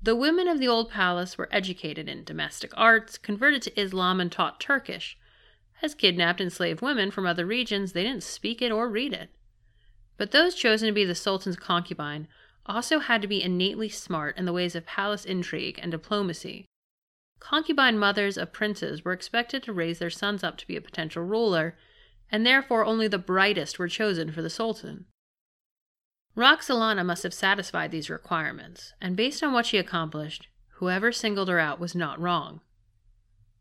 The 0.00 0.14
women 0.14 0.46
of 0.46 0.60
the 0.60 0.68
old 0.68 0.90
palace 0.90 1.36
were 1.36 1.48
educated 1.50 2.08
in 2.08 2.22
domestic 2.22 2.70
arts, 2.76 3.18
converted 3.18 3.62
to 3.62 3.80
Islam, 3.80 4.20
and 4.20 4.30
taught 4.30 4.60
Turkish. 4.60 5.18
As 5.82 5.96
kidnapped 5.96 6.40
enslaved 6.40 6.82
women 6.82 7.10
from 7.10 7.26
other 7.26 7.46
regions, 7.46 7.94
they 7.94 8.04
didn't 8.04 8.22
speak 8.22 8.62
it 8.62 8.70
or 8.70 8.88
read 8.88 9.12
it. 9.12 9.30
But 10.16 10.30
those 10.30 10.54
chosen 10.54 10.86
to 10.86 10.92
be 10.92 11.04
the 11.04 11.16
sultan's 11.16 11.56
concubine 11.56 12.28
also 12.68 12.98
had 12.98 13.22
to 13.22 13.28
be 13.28 13.42
innately 13.42 13.88
smart 13.88 14.36
in 14.36 14.44
the 14.44 14.52
ways 14.52 14.74
of 14.74 14.84
palace 14.84 15.24
intrigue 15.24 15.78
and 15.82 15.90
diplomacy. 15.90 16.66
Concubine 17.40 17.98
mothers 17.98 18.36
of 18.36 18.52
princes 18.52 19.04
were 19.04 19.12
expected 19.12 19.62
to 19.62 19.72
raise 19.72 19.98
their 19.98 20.10
sons 20.10 20.44
up 20.44 20.56
to 20.58 20.66
be 20.66 20.76
a 20.76 20.80
potential 20.80 21.22
ruler, 21.22 21.76
and 22.30 22.44
therefore 22.44 22.84
only 22.84 23.08
the 23.08 23.18
brightest 23.18 23.78
were 23.78 23.88
chosen 23.88 24.30
for 24.30 24.42
the 24.42 24.50
sultan. 24.50 25.06
Roxolana 26.36 27.04
must 27.04 27.22
have 27.22 27.34
satisfied 27.34 27.90
these 27.90 28.10
requirements, 28.10 28.92
and 29.00 29.16
based 29.16 29.42
on 29.42 29.52
what 29.52 29.66
she 29.66 29.78
accomplished, 29.78 30.48
whoever 30.74 31.10
singled 31.10 31.48
her 31.48 31.58
out 31.58 31.80
was 31.80 31.94
not 31.94 32.20
wrong. 32.20 32.60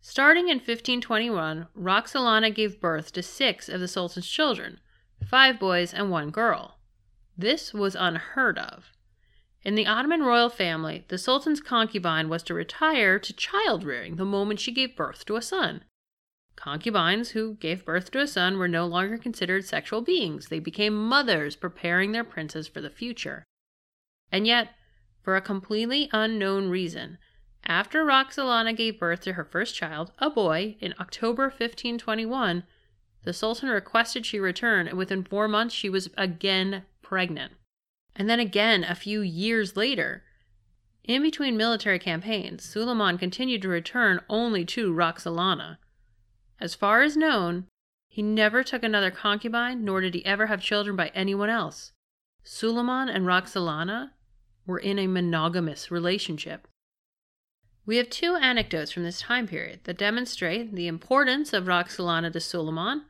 Starting 0.01 0.49
in 0.49 0.57
1521, 0.57 1.67
Roxolana 1.75 2.53
gave 2.53 2.79
birth 2.79 3.11
to 3.13 3.23
six 3.23 3.67
of 3.67 3.79
the 3.79 3.87
Sultan's 3.87 4.27
children 4.27 4.79
five 5.25 5.59
boys 5.59 5.93
and 5.93 6.11
one 6.11 6.29
girl. 6.29 6.77
This 7.35 7.73
was 7.73 7.95
unheard 7.95 8.57
of. 8.59 8.91
In 9.67 9.75
the 9.75 9.86
Ottoman 9.86 10.24
royal 10.24 10.47
family, 10.47 11.03
the 11.09 11.17
Sultan's 11.17 11.59
concubine 11.59 12.29
was 12.29 12.41
to 12.43 12.53
retire 12.53 13.19
to 13.19 13.33
child 13.33 13.83
rearing 13.83 14.15
the 14.15 14.24
moment 14.24 14.62
she 14.62 14.71
gave 14.71 14.95
birth 14.95 15.25
to 15.25 15.36
a 15.36 15.41
son. 15.41 15.83
Concubines 16.55 17.31
who 17.31 17.55
gave 17.55 17.83
birth 17.83 18.09
to 18.12 18.21
a 18.21 18.27
son 18.27 18.57
were 18.57 18.69
no 18.69 18.86
longer 18.86 19.17
considered 19.17 19.65
sexual 19.65 20.00
beings. 20.00 20.47
They 20.47 20.59
became 20.59 20.95
mothers 20.95 21.57
preparing 21.57 22.13
their 22.13 22.24
princes 22.24 22.69
for 22.69 22.79
the 22.79 22.89
future. 22.89 23.43
And 24.31 24.47
yet, 24.47 24.69
for 25.21 25.36
a 25.36 25.41
completely 25.41 26.07
unknown 26.13 26.69
reason, 26.69 27.17
after 27.65 28.05
Roxolana 28.05 28.74
gave 28.74 28.97
birth 28.97 29.19
to 29.24 29.33
her 29.33 29.43
first 29.43 29.75
child, 29.75 30.13
a 30.19 30.29
boy, 30.29 30.77
in 30.79 30.93
October 30.97 31.47
1521, 31.47 32.63
the 33.25 33.33
Sultan 33.33 33.67
requested 33.67 34.25
she 34.25 34.39
return, 34.39 34.88
and 34.88 34.97
within 34.97 35.25
four 35.25 35.50
months 35.50 35.75
she 35.75 35.89
was 35.89 36.09
again 36.15 36.86
pregnant 37.01 37.51
and 38.17 38.29
then 38.29 38.39
again 38.39 38.83
a 38.83 38.95
few 38.95 39.21
years 39.21 39.77
later. 39.77 40.24
In 41.03 41.21
between 41.21 41.55
military 41.55 42.00
campaigns, 42.00 42.63
Suleiman 42.65 43.17
continued 43.17 43.62
to 43.62 43.69
return 43.69 44.19
only 44.27 44.65
to 44.65 44.93
Roxolana. 44.93 45.77
As 46.59 46.75
far 46.75 47.01
as 47.01 47.15
known, 47.15 47.67
he 48.09 48.21
never 48.21 48.63
took 48.63 48.83
another 48.83 49.12
concubine, 49.12 49.86
nor 49.86 50.01
did 50.01 50.15
he 50.15 50.25
ever 50.25 50.47
have 50.47 50.62
children 50.62 50.95
by 50.95 51.12
anyone 51.13 51.50
else. 51.50 51.93
Suleiman 52.43 53.07
and 53.07 53.25
Roxolana 53.25 54.12
were 54.65 54.79
in 54.79 54.97
a 54.97 55.07
monogamous 55.07 55.91
relationship. 55.91 56.67
We 57.86 57.97
have 57.97 58.09
two 58.09 58.36
anecdotes 58.36 58.91
from 58.91 59.03
this 59.03 59.21
time 59.21 59.47
period 59.47 59.81
that 59.83 59.97
demonstrate 59.97 60.75
the 60.75 60.88
importance 60.88 61.53
of 61.53 61.65
Roxolana 61.65 62.33
to 62.33 62.39
Suleiman 62.39 63.05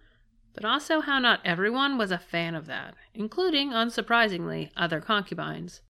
but 0.57 0.65
also 0.65 1.01
how 1.01 1.19
not 1.19 1.39
everyone 1.45 1.99
was 1.99 2.09
a 2.09 2.17
fan 2.17 2.55
of 2.55 2.65
that, 2.65 2.95
including, 3.13 3.69
unsurprisingly, 3.69 4.71
other 4.75 4.99
concubines. 4.99 5.81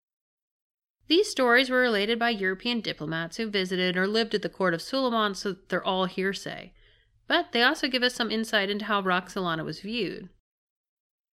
These 1.08 1.32
stories 1.32 1.70
were 1.70 1.80
related 1.80 2.20
by 2.20 2.32
European 2.32 2.82
diplomats 2.82 3.38
who 3.38 3.50
visited 3.50 3.96
or 3.96 4.06
lived 4.06 4.36
at 4.36 4.42
the 4.42 4.50
court 4.50 4.74
of 4.74 4.82
Suleiman, 4.82 5.36
so 5.36 5.56
they're 5.70 5.82
all 5.82 6.04
hearsay. 6.04 6.74
But 7.28 7.54
they 7.54 7.64
also 7.64 7.88
give 7.88 8.04
us 8.04 8.14
some 8.14 8.30
insight 8.30 8.70
into 8.70 8.84
how 8.84 9.02
Roxolana 9.02 9.64
was 9.64 9.80
viewed. 9.80 10.28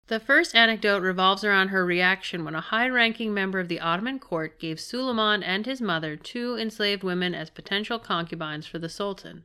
The 0.07 0.21
first 0.21 0.55
anecdote 0.55 1.03
revolves 1.03 1.43
around 1.43 1.69
her 1.69 1.85
reaction 1.85 2.45
when 2.45 2.55
a 2.55 2.61
high 2.61 2.89
ranking 2.89 3.35
member 3.35 3.59
of 3.59 3.67
the 3.67 3.81
Ottoman 3.81 4.21
court 4.21 4.61
gave 4.61 4.79
Suleiman 4.79 5.43
and 5.43 5.67
his 5.67 5.81
mother 5.81 6.15
two 6.15 6.57
enslaved 6.57 7.03
women 7.03 7.35
as 7.35 7.51
potential 7.51 7.99
concubines 7.99 8.69
for 8.69 8.79
the 8.79 8.89
Sultan. 8.89 9.43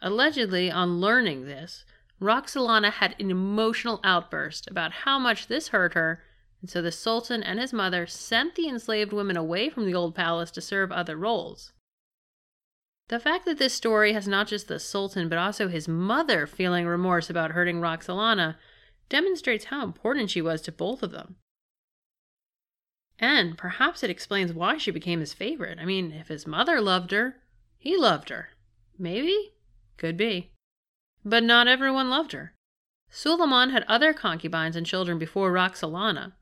Allegedly, 0.00 0.70
on 0.70 1.00
learning 1.00 1.44
this, 1.44 1.84
Roxolana 2.22 2.92
had 2.92 3.16
an 3.18 3.30
emotional 3.30 4.00
outburst 4.04 4.70
about 4.70 4.92
how 4.92 5.18
much 5.18 5.48
this 5.48 5.68
hurt 5.68 5.94
her, 5.94 6.22
and 6.60 6.70
so 6.70 6.80
the 6.80 6.92
Sultan 6.92 7.42
and 7.42 7.58
his 7.58 7.72
mother 7.72 8.06
sent 8.06 8.54
the 8.54 8.68
enslaved 8.68 9.12
women 9.12 9.36
away 9.36 9.68
from 9.68 9.84
the 9.84 9.94
old 9.94 10.14
palace 10.14 10.52
to 10.52 10.60
serve 10.60 10.92
other 10.92 11.16
roles. 11.16 11.72
The 13.08 13.18
fact 13.18 13.44
that 13.46 13.58
this 13.58 13.74
story 13.74 14.12
has 14.12 14.28
not 14.28 14.46
just 14.46 14.68
the 14.68 14.78
Sultan 14.78 15.28
but 15.28 15.38
also 15.38 15.66
his 15.66 15.88
mother 15.88 16.46
feeling 16.46 16.86
remorse 16.86 17.28
about 17.28 17.50
hurting 17.50 17.80
Roxolana 17.80 18.56
demonstrates 19.08 19.66
how 19.66 19.82
important 19.82 20.30
she 20.30 20.40
was 20.40 20.62
to 20.62 20.72
both 20.72 21.02
of 21.02 21.10
them. 21.10 21.36
And 23.18 23.58
perhaps 23.58 24.02
it 24.02 24.10
explains 24.10 24.52
why 24.52 24.78
she 24.78 24.90
became 24.92 25.20
his 25.20 25.34
favorite. 25.34 25.78
I 25.80 25.84
mean, 25.84 26.12
if 26.12 26.28
his 26.28 26.46
mother 26.46 26.80
loved 26.80 27.10
her, 27.10 27.36
he 27.76 27.96
loved 27.96 28.28
her. 28.30 28.50
Maybe? 28.96 29.54
Could 29.96 30.16
be. 30.16 30.52
But 31.24 31.44
not 31.44 31.68
everyone 31.68 32.10
loved 32.10 32.32
her. 32.32 32.54
Suleiman 33.10 33.70
had 33.70 33.84
other 33.84 34.12
concubines 34.12 34.74
and 34.74 34.86
children 34.86 35.18
before 35.18 35.52
Roxolana, 35.52 36.32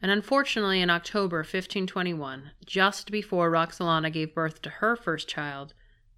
and 0.00 0.10
unfortunately 0.10 0.80
in 0.80 0.90
October 0.90 1.38
1521, 1.38 2.52
just 2.64 3.10
before 3.10 3.50
Roxolana 3.50 4.12
gave 4.12 4.34
birth 4.34 4.62
to 4.62 4.70
her 4.70 4.96
first 4.96 5.28
child, 5.28 5.74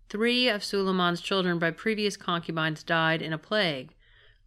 three 0.08 0.48
of 0.48 0.64
Suleiman's 0.64 1.20
children 1.20 1.58
by 1.58 1.70
previous 1.70 2.16
concubines 2.16 2.82
died 2.82 3.20
in 3.20 3.32
a 3.32 3.38
plague, 3.38 3.94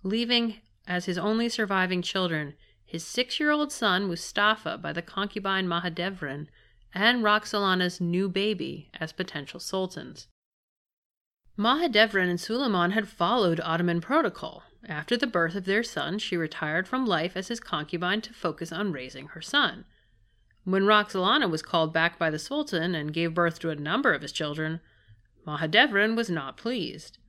leaving 0.01 0.61
as 0.87 1.05
his 1.05 1.17
only 1.17 1.49
surviving 1.49 2.01
children 2.01 2.53
his 2.85 3.03
six 3.03 3.39
year 3.39 3.49
old 3.49 3.71
son 3.71 4.07
Mustafa 4.07 4.77
by 4.77 4.93
the 4.93 5.01
concubine 5.01 5.67
Mahidevran 5.67 6.47
and 6.93 7.23
Roxolana's 7.23 7.99
new 7.99 8.29
baby 8.29 8.91
as 8.99 9.11
potential 9.11 9.59
sultans. 9.59 10.27
Mahidevran 11.57 12.29
and 12.29 12.39
Suleiman 12.39 12.91
had 12.91 13.07
followed 13.07 13.59
Ottoman 13.59 14.01
protocol. 14.01 14.63
After 14.87 15.15
the 15.15 15.27
birth 15.27 15.55
of 15.55 15.65
their 15.65 15.83
son, 15.83 16.17
she 16.17 16.35
retired 16.35 16.87
from 16.87 17.05
life 17.05 17.37
as 17.37 17.47
his 17.47 17.59
concubine 17.59 18.21
to 18.21 18.33
focus 18.33 18.71
on 18.71 18.91
raising 18.91 19.27
her 19.27 19.41
son. 19.41 19.85
When 20.65 20.83
Roxolana 20.83 21.49
was 21.49 21.61
called 21.61 21.93
back 21.93 22.17
by 22.17 22.29
the 22.29 22.39
Sultan 22.39 22.95
and 22.95 23.13
gave 23.13 23.33
birth 23.33 23.59
to 23.59 23.69
a 23.69 23.75
number 23.75 24.13
of 24.13 24.21
his 24.21 24.31
children, 24.31 24.79
Mahidevran 25.45 26.15
was 26.15 26.29
not 26.29 26.57
pleased. 26.57 27.19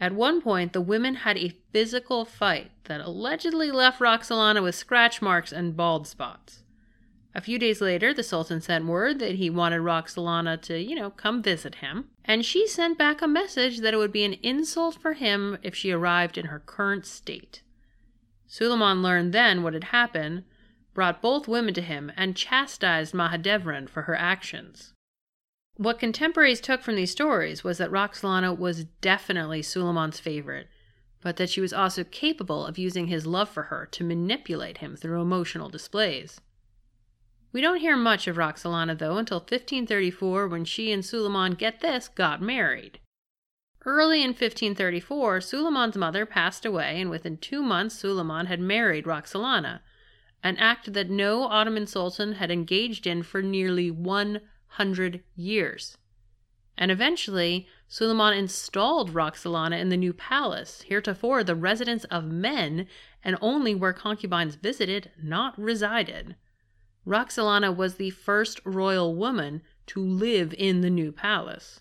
At 0.00 0.12
one 0.12 0.42
point, 0.42 0.72
the 0.72 0.80
women 0.80 1.16
had 1.16 1.38
a 1.38 1.56
physical 1.72 2.24
fight 2.24 2.72
that 2.84 3.00
allegedly 3.00 3.70
left 3.70 4.00
Roxolana 4.00 4.62
with 4.62 4.74
scratch 4.74 5.22
marks 5.22 5.52
and 5.52 5.76
bald 5.76 6.06
spots. 6.06 6.64
A 7.34 7.40
few 7.40 7.58
days 7.58 7.80
later, 7.80 8.12
the 8.12 8.22
Sultan 8.22 8.60
sent 8.60 8.86
word 8.86 9.18
that 9.18 9.36
he 9.36 9.50
wanted 9.50 9.82
Roxolana 9.82 10.60
to, 10.62 10.78
you 10.78 10.94
know, 10.94 11.10
come 11.10 11.42
visit 11.42 11.76
him, 11.76 12.08
and 12.26 12.44
she 12.44 12.66
sent 12.66 12.98
back 12.98 13.22
a 13.22 13.28
message 13.28 13.78
that 13.78 13.94
it 13.94 13.98
would 13.98 14.12
be 14.12 14.24
an 14.24 14.34
insult 14.42 14.96
for 14.96 15.12
him 15.12 15.58
if 15.62 15.74
she 15.74 15.92
arrived 15.92 16.36
in 16.36 16.46
her 16.46 16.58
current 16.58 17.06
state. 17.06 17.62
Suleiman 18.46 19.02
learned 19.02 19.32
then 19.32 19.62
what 19.62 19.74
had 19.74 19.84
happened, 19.84 20.44
brought 20.94 21.22
both 21.22 21.48
women 21.48 21.74
to 21.74 21.82
him, 21.82 22.10
and 22.16 22.36
chastised 22.36 23.14
Mahidevran 23.14 23.88
for 23.88 24.02
her 24.02 24.16
actions. 24.16 24.92
What 25.76 25.98
contemporaries 25.98 26.60
took 26.60 26.82
from 26.82 26.96
these 26.96 27.10
stories 27.10 27.62
was 27.62 27.78
that 27.78 27.90
Roxolana 27.90 28.56
was 28.56 28.84
definitely 29.02 29.62
Suleiman's 29.62 30.18
favorite, 30.18 30.68
but 31.20 31.36
that 31.36 31.50
she 31.50 31.60
was 31.60 31.72
also 31.72 32.02
capable 32.02 32.64
of 32.64 32.78
using 32.78 33.08
his 33.08 33.26
love 33.26 33.48
for 33.48 33.64
her 33.64 33.86
to 33.92 34.04
manipulate 34.04 34.78
him 34.78 34.96
through 34.96 35.20
emotional 35.20 35.68
displays. 35.68 36.40
We 37.52 37.60
don't 37.60 37.80
hear 37.80 37.96
much 37.96 38.26
of 38.26 38.36
Roxolana, 38.36 38.98
though, 38.98 39.16
until 39.18 39.38
1534 39.38 40.48
when 40.48 40.64
she 40.64 40.92
and 40.92 41.04
Suleiman, 41.04 41.52
get 41.52 41.80
this, 41.80 42.08
got 42.08 42.42
married. 42.42 43.00
Early 43.84 44.22
in 44.22 44.30
1534, 44.30 45.40
Suleiman's 45.40 45.96
mother 45.96 46.26
passed 46.26 46.66
away, 46.66 47.00
and 47.00 47.08
within 47.08 47.36
two 47.36 47.62
months, 47.62 47.94
Suleiman 47.94 48.46
had 48.46 48.58
married 48.58 49.04
Roxolana, 49.04 49.80
an 50.42 50.56
act 50.56 50.92
that 50.92 51.08
no 51.08 51.44
Ottoman 51.44 51.86
sultan 51.86 52.32
had 52.32 52.50
engaged 52.50 53.06
in 53.06 53.22
for 53.22 53.42
nearly 53.42 53.90
100 53.90 55.22
years. 55.36 55.96
And 56.76 56.90
eventually, 56.90 57.68
Suleiman 57.88 58.36
installed 58.36 59.14
Roxolana 59.14 59.80
in 59.80 59.88
the 59.88 59.96
new 59.96 60.12
palace, 60.12 60.82
heretofore 60.82 61.44
the 61.44 61.54
residence 61.54 62.04
of 62.04 62.24
men 62.24 62.88
and 63.22 63.38
only 63.40 63.74
where 63.74 63.92
concubines 63.92 64.56
visited, 64.56 65.10
not 65.22 65.58
resided. 65.58 66.36
Roxolana 67.06 67.74
was 67.74 67.94
the 67.94 68.10
first 68.10 68.60
royal 68.64 69.14
woman 69.14 69.62
to 69.86 70.00
live 70.00 70.54
in 70.58 70.80
the 70.80 70.90
new 70.90 71.12
palace. 71.12 71.80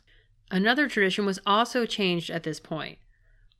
Another 0.52 0.88
tradition 0.88 1.26
was 1.26 1.40
also 1.46 1.86
changed 1.86 2.30
at 2.30 2.44
this 2.44 2.60
point. 2.60 3.00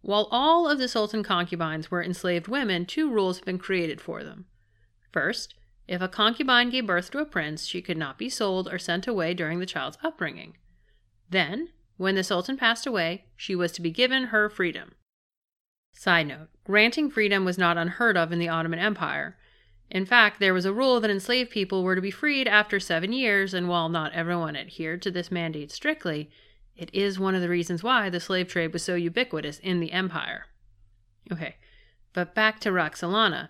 While 0.02 0.28
all 0.30 0.70
of 0.70 0.78
the 0.78 0.88
Sultan 0.88 1.24
concubines 1.24 1.90
were 1.90 2.04
enslaved 2.04 2.48
women, 2.48 2.86
two 2.86 3.10
rules 3.10 3.38
had 3.38 3.46
been 3.46 3.58
created 3.58 4.00
for 4.00 4.24
them. 4.24 4.46
First, 5.12 5.56
if 5.88 6.02
a 6.02 6.08
concubine 6.08 6.70
gave 6.70 6.86
birth 6.86 7.10
to 7.12 7.20
a 7.20 7.26
prince, 7.26 7.66
she 7.66 7.82
could 7.82 7.98
not 7.98 8.20
be 8.20 8.30
sold 8.30 8.68
or 8.72 8.78
sent 8.78 9.08
away 9.08 9.34
during 9.34 9.60
the 9.60 9.66
child's 9.66 9.98
upbringing. 10.04 10.58
Then, 11.30 11.70
When 11.98 12.16
the 12.16 12.24
Sultan 12.24 12.58
passed 12.58 12.86
away, 12.86 13.26
she 13.38 13.56
was 13.56 13.72
to 13.72 13.82
be 13.82 13.90
given 13.90 14.26
her 14.26 14.50
freedom. 14.50 14.96
Side 15.94 16.28
note 16.28 16.50
granting 16.66 17.10
freedom 17.10 17.46
was 17.46 17.58
not 17.58 17.78
unheard 17.78 18.18
of 18.18 18.32
in 18.34 18.40
the 18.40 18.50
Ottoman 18.50 18.80
Empire. 18.80 19.38
In 19.90 20.06
fact, 20.06 20.40
there 20.40 20.54
was 20.54 20.66
a 20.66 20.74
rule 20.74 21.00
that 21.00 21.12
enslaved 21.12 21.52
people 21.52 21.84
were 21.84 21.96
to 21.96 22.02
be 22.02 22.12
freed 22.12 22.48
after 22.48 22.80
seven 22.80 23.14
years, 23.14 23.54
and 23.54 23.70
while 23.70 23.90
not 23.90 24.14
everyone 24.14 24.56
adhered 24.56 25.02
to 25.04 25.12
this 25.12 25.32
mandate 25.32 25.72
strictly, 25.72 26.30
it 26.76 26.90
is 26.94 27.20
one 27.20 27.36
of 27.36 27.42
the 27.42 27.50
reasons 27.50 27.84
why 27.84 28.10
the 28.10 28.20
slave 28.20 28.48
trade 28.48 28.74
was 28.74 28.84
so 28.84 28.96
ubiquitous 28.96 29.60
in 29.60 29.80
the 29.80 29.92
empire. 29.92 30.48
Okay, 31.32 31.56
but 32.14 32.36
back 32.36 32.60
to 32.62 32.72
Roxolana. 32.72 33.50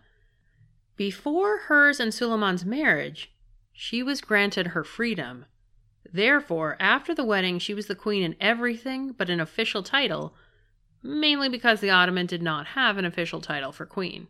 Before 0.96 1.60
hers 1.68 2.00
and 2.00 2.14
Suleiman's 2.14 2.66
marriage, 2.66 3.34
she 3.74 4.04
was 4.04 4.22
granted 4.22 4.68
her 4.68 4.84
freedom. 4.84 5.46
Therefore, 6.12 6.78
after 6.80 7.14
the 7.14 7.26
wedding, 7.26 7.60
she 7.60 7.74
was 7.74 7.88
the 7.88 7.96
queen 7.96 8.24
in 8.24 8.36
everything 8.40 9.12
but 9.12 9.30
an 9.30 9.40
official 9.40 9.84
title, 9.84 10.36
mainly 11.02 11.50
because 11.50 11.82
the 11.82 11.90
Ottoman 11.90 12.26
did 12.26 12.42
not 12.42 12.68
have 12.68 12.98
an 12.98 13.06
official 13.06 13.42
title 13.42 13.72
for 13.72 13.86
queen. 13.86 14.28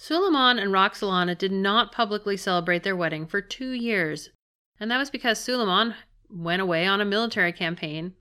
Suleiman 0.00 0.60
and 0.60 0.70
Roxolana 0.70 1.36
did 1.36 1.50
not 1.50 1.90
publicly 1.90 2.36
celebrate 2.36 2.84
their 2.84 2.94
wedding 2.94 3.26
for 3.26 3.40
two 3.40 3.72
years, 3.72 4.30
and 4.78 4.88
that 4.88 4.98
was 4.98 5.10
because 5.10 5.40
Suleiman 5.40 5.96
went 6.30 6.62
away 6.62 6.86
on 6.86 7.00
a 7.00 7.04
military 7.04 7.52
campaign. 7.52 8.14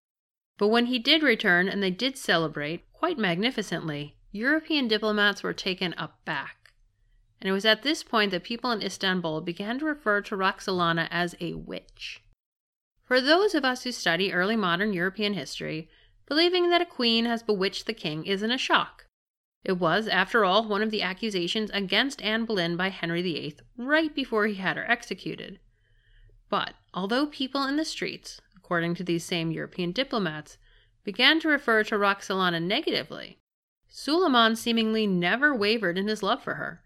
But 0.58 0.70
when 0.70 0.88
he 0.88 0.98
did 0.98 1.22
return 1.22 1.70
and 1.70 1.84
they 1.84 1.92
did 1.92 2.18
celebrate, 2.18 2.92
quite 2.94 3.20
magnificently, 3.20 4.16
European 4.32 4.88
diplomats 4.88 5.44
were 5.44 5.54
taken 5.54 5.94
aback. 6.00 6.74
And 7.40 7.48
it 7.48 7.54
was 7.54 7.64
at 7.64 7.84
this 7.84 8.02
point 8.02 8.32
that 8.32 8.44
people 8.44 8.72
in 8.72 8.82
Istanbul 8.82 9.42
began 9.42 9.78
to 9.78 9.86
refer 9.86 10.22
to 10.22 10.36
Roxolana 10.36 11.08
as 11.12 11.36
a 11.40 11.54
witch. 11.54 12.24
For 13.04 13.22
those 13.22 13.54
of 13.54 13.64
us 13.64 13.84
who 13.84 13.92
study 13.92 14.34
early 14.34 14.56
modern 14.56 14.94
European 14.94 15.36
history, 15.36 15.90
believing 16.26 16.72
that 16.72 16.82
a 16.82 16.86
queen 16.86 17.26
has 17.26 17.44
bewitched 17.44 17.86
the 17.86 17.94
king 17.94 18.26
isn't 18.26 18.52
a 18.52 18.58
shock. 18.58 19.07
It 19.68 19.80
was, 19.80 20.08
after 20.08 20.46
all, 20.46 20.66
one 20.66 20.82
of 20.82 20.92
the 20.92 21.02
accusations 21.02 21.70
against 21.72 22.22
Anne 22.22 22.46
Boleyn 22.46 22.78
by 22.78 22.88
Henry 22.88 23.22
VIII 23.22 23.58
right 23.76 24.16
before 24.16 24.48
he 24.48 24.56
had 24.56 24.78
her 24.78 24.90
executed. 24.90 25.60
But 26.50 26.76
although 26.94 27.26
people 27.26 27.66
in 27.66 27.76
the 27.76 27.84
streets, 27.84 28.40
according 28.56 28.96
to 28.96 29.04
these 29.04 29.26
same 29.26 29.52
European 29.52 29.92
diplomats, 29.92 30.58
began 31.04 31.42
to 31.42 31.50
refer 31.50 31.84
to 31.84 31.98
Roxolana 31.98 32.62
negatively, 32.62 33.40
Suleiman 33.90 34.56
seemingly 34.56 35.06
never 35.06 35.54
wavered 35.54 35.98
in 35.98 36.08
his 36.08 36.24
love 36.24 36.42
for 36.42 36.54
her. 36.54 36.82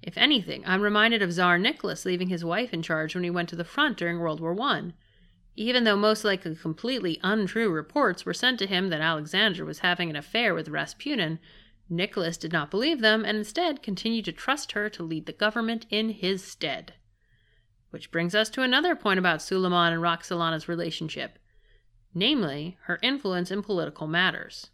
If 0.00 0.16
anything, 0.16 0.62
I'm 0.64 0.82
reminded 0.82 1.22
of 1.22 1.32
Tsar 1.32 1.58
Nicholas 1.58 2.04
leaving 2.04 2.28
his 2.28 2.44
wife 2.44 2.72
in 2.72 2.80
charge 2.80 3.16
when 3.16 3.24
he 3.24 3.30
went 3.30 3.48
to 3.48 3.56
the 3.56 3.64
front 3.64 3.96
during 3.96 4.20
World 4.20 4.38
War 4.38 4.56
I. 4.60 4.92
Even 5.56 5.82
though 5.82 5.96
most 5.96 6.24
likely 6.24 6.54
completely 6.54 7.18
untrue 7.24 7.70
reports 7.70 8.24
were 8.24 8.32
sent 8.32 8.60
to 8.60 8.68
him 8.68 8.88
that 8.90 9.00
Alexandra 9.00 9.66
was 9.66 9.80
having 9.80 10.10
an 10.10 10.16
affair 10.16 10.54
with 10.54 10.68
Rasputin, 10.68 11.40
Nicholas 11.90 12.36
did 12.36 12.52
not 12.52 12.70
believe 12.70 13.00
them 13.00 13.24
and 13.24 13.36
instead 13.36 13.82
continued 13.82 14.24
to 14.26 14.32
trust 14.32 14.72
her 14.72 14.88
to 14.88 15.02
lead 15.02 15.26
the 15.26 15.32
government 15.32 15.86
in 15.90 16.10
his 16.10 16.44
stead. 16.44 16.94
Which 17.90 18.12
brings 18.12 18.34
us 18.34 18.48
to 18.50 18.62
another 18.62 18.94
point 18.94 19.18
about 19.18 19.42
Suleiman 19.42 19.92
and 19.92 20.00
Roxolana's 20.00 20.68
relationship, 20.68 21.38
namely, 22.14 22.78
her 22.82 23.00
influence 23.02 23.50
in 23.50 23.62
political 23.62 24.06
matters. 24.06 24.70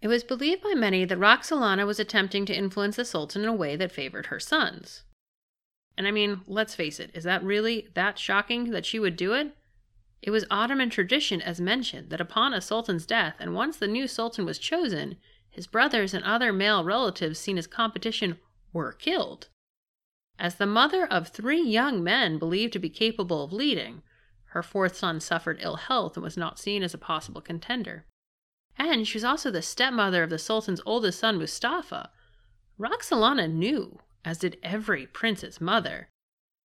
It 0.00 0.08
was 0.08 0.24
believed 0.24 0.62
by 0.62 0.74
many 0.74 1.04
that 1.04 1.18
Roxolana 1.18 1.86
was 1.86 2.00
attempting 2.00 2.44
to 2.46 2.56
influence 2.56 2.96
the 2.96 3.04
Sultan 3.04 3.42
in 3.42 3.48
a 3.48 3.54
way 3.54 3.76
that 3.76 3.92
favored 3.92 4.26
her 4.26 4.40
sons. 4.40 5.04
And 5.96 6.08
I 6.08 6.10
mean, 6.10 6.40
let's 6.48 6.74
face 6.74 6.98
it, 6.98 7.12
is 7.14 7.22
that 7.22 7.44
really 7.44 7.88
that 7.94 8.18
shocking 8.18 8.70
that 8.70 8.84
she 8.84 8.98
would 8.98 9.14
do 9.14 9.32
it? 9.34 9.54
It 10.20 10.30
was 10.30 10.44
Ottoman 10.50 10.90
tradition, 10.90 11.40
as 11.40 11.60
mentioned, 11.60 12.10
that 12.10 12.20
upon 12.20 12.54
a 12.54 12.60
sultan's 12.60 13.06
death, 13.06 13.36
and 13.38 13.54
once 13.54 13.76
the 13.76 13.86
new 13.86 14.08
sultan 14.08 14.44
was 14.44 14.58
chosen, 14.58 15.16
his 15.52 15.66
brothers 15.66 16.14
and 16.14 16.24
other 16.24 16.52
male 16.52 16.82
relatives 16.82 17.38
seen 17.38 17.58
as 17.58 17.66
competition 17.66 18.38
were 18.72 18.92
killed. 18.92 19.48
As 20.38 20.56
the 20.56 20.66
mother 20.66 21.06
of 21.06 21.28
three 21.28 21.62
young 21.62 22.02
men 22.02 22.38
believed 22.38 22.72
to 22.72 22.78
be 22.78 22.88
capable 22.88 23.44
of 23.44 23.52
leading, 23.52 24.02
her 24.46 24.62
fourth 24.62 24.96
son 24.96 25.20
suffered 25.20 25.58
ill 25.60 25.76
health 25.76 26.16
and 26.16 26.24
was 26.24 26.38
not 26.38 26.58
seen 26.58 26.82
as 26.82 26.94
a 26.94 26.98
possible 26.98 27.42
contender. 27.42 28.06
And 28.78 29.06
she 29.06 29.16
was 29.16 29.24
also 29.24 29.50
the 29.50 29.62
stepmother 29.62 30.22
of 30.22 30.30
the 30.30 30.38
Sultan's 30.38 30.80
oldest 30.86 31.20
son, 31.20 31.38
Mustafa. 31.38 32.10
Roxolana 32.80 33.46
knew, 33.46 34.00
as 34.24 34.38
did 34.38 34.58
every 34.62 35.06
prince's 35.06 35.60
mother, 35.60 36.08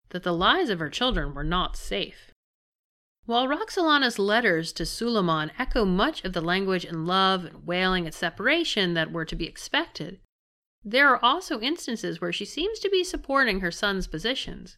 that 0.10 0.22
the 0.22 0.34
lives 0.34 0.70
of 0.70 0.80
her 0.80 0.90
children 0.90 1.34
were 1.34 1.44
not 1.44 1.76
safe. 1.76 2.32
While 3.26 3.48
Roxolana's 3.48 4.20
letters 4.20 4.72
to 4.74 4.86
Suleiman 4.86 5.52
echo 5.58 5.84
much 5.84 6.24
of 6.24 6.34
the 6.34 6.42
language 6.42 6.86
and 6.86 7.08
love 7.08 7.46
and 7.46 7.66
wailing 7.66 8.06
at 8.06 8.14
separation 8.14 8.94
that 8.94 9.12
were 9.12 9.26
to 9.26 9.36
be 9.36 9.48
expected, 9.48 10.20
there 10.84 11.10
are 11.10 11.24
also 11.24 11.60
instances 11.60 12.22
where 12.22 12.32
she 12.32 12.46
seems 12.46 12.78
to 12.80 12.90
be 12.90 13.04
supporting 13.04 13.62
her 13.62 13.72
son's 13.72 14.06
positions. 14.06 14.78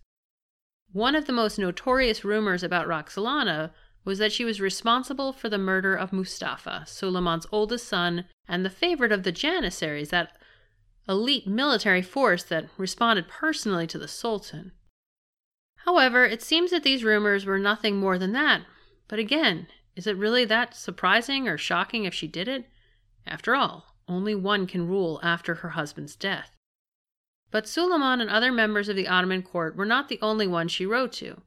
One 0.94 1.14
of 1.14 1.26
the 1.26 1.34
most 1.34 1.60
notorious 1.60 2.24
rumors 2.24 2.64
about 2.64 2.88
Roxolana 2.88 3.72
was 4.06 4.20
that 4.20 4.32
she 4.32 4.46
was 4.46 4.62
responsible 4.62 5.34
for 5.34 5.50
the 5.50 5.58
murder 5.58 5.94
of 5.94 6.14
Mustafa, 6.14 6.86
Suleiman's 6.88 7.46
oldest 7.52 7.86
son, 7.90 8.24
and 8.48 8.64
the 8.64 8.70
favorite 8.70 9.12
of 9.12 9.24
the 9.24 9.34
Janissaries, 9.34 10.12
that 10.12 10.38
elite 11.10 11.46
military 11.48 12.02
force 12.02 12.44
that 12.44 12.70
responded 12.78 13.28
personally 13.28 13.88
to 13.88 13.98
the 13.98 14.08
Sultan. 14.08 14.72
However, 15.88 16.26
it 16.26 16.42
seems 16.42 16.72
that 16.72 16.84
these 16.84 17.06
rumors 17.06 17.46
were 17.46 17.58
nothing 17.58 17.96
more 17.96 18.18
than 18.18 18.34
that. 18.34 18.64
But 19.08 19.20
again, 19.20 19.68
is 19.96 20.06
it 20.06 20.18
really 20.18 20.44
that 20.44 20.76
surprising 20.76 21.48
or 21.48 21.58
shocking 21.58 22.04
if 22.04 22.14
she 22.14 22.28
did 22.28 22.50
it? 22.50 22.66
After 23.26 23.56
all, 23.56 23.96
only 24.06 24.36
one 24.36 24.68
can 24.68 24.86
rule 24.86 25.18
after 25.24 25.56
her 25.56 25.70
husband's 25.70 26.18
death. 26.18 26.52
But 27.52 27.70
Suleiman 27.70 28.20
and 28.20 28.30
other 28.30 28.52
members 28.52 28.90
of 28.90 28.98
the 28.98 29.08
Ottoman 29.08 29.42
court 29.44 29.78
were 29.78 29.86
not 29.86 30.10
the 30.10 30.20
only 30.22 30.46
ones 30.46 30.74
she 30.74 30.86
wrote 30.86 31.14
to. 31.14 31.42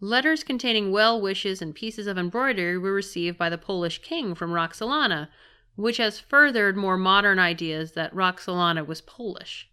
Letters 0.00 0.44
containing 0.44 0.90
well 0.90 1.20
wishes 1.20 1.60
and 1.60 1.74
pieces 1.74 2.06
of 2.06 2.16
embroidery 2.16 2.78
were 2.78 2.94
received 2.94 3.36
by 3.36 3.50
the 3.50 3.58
Polish 3.58 4.00
king 4.00 4.34
from 4.34 4.52
Roxolana, 4.52 5.28
which 5.76 5.98
has 5.98 6.18
furthered 6.18 6.74
more 6.74 6.96
modern 6.96 7.38
ideas 7.38 7.92
that 7.92 8.14
Roxolana 8.14 8.86
was 8.86 9.02
Polish. 9.02 9.67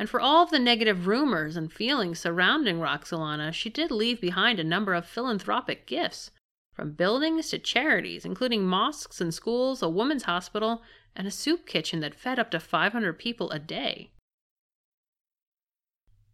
And 0.00 0.08
for 0.08 0.18
all 0.18 0.42
of 0.42 0.48
the 0.48 0.58
negative 0.58 1.06
rumors 1.06 1.56
and 1.56 1.70
feelings 1.70 2.20
surrounding 2.20 2.78
Roxolana, 2.80 3.52
she 3.52 3.68
did 3.68 3.90
leave 3.90 4.18
behind 4.18 4.58
a 4.58 4.64
number 4.64 4.94
of 4.94 5.04
philanthropic 5.04 5.84
gifts, 5.84 6.30
from 6.72 6.92
buildings 6.92 7.50
to 7.50 7.58
charities, 7.58 8.24
including 8.24 8.64
mosques 8.64 9.20
and 9.20 9.34
schools, 9.34 9.82
a 9.82 9.90
women's 9.90 10.22
hospital, 10.22 10.80
and 11.14 11.26
a 11.26 11.30
soup 11.30 11.66
kitchen 11.66 12.00
that 12.00 12.14
fed 12.14 12.38
up 12.38 12.50
to 12.52 12.58
500 12.58 13.18
people 13.18 13.50
a 13.50 13.58
day. 13.58 14.10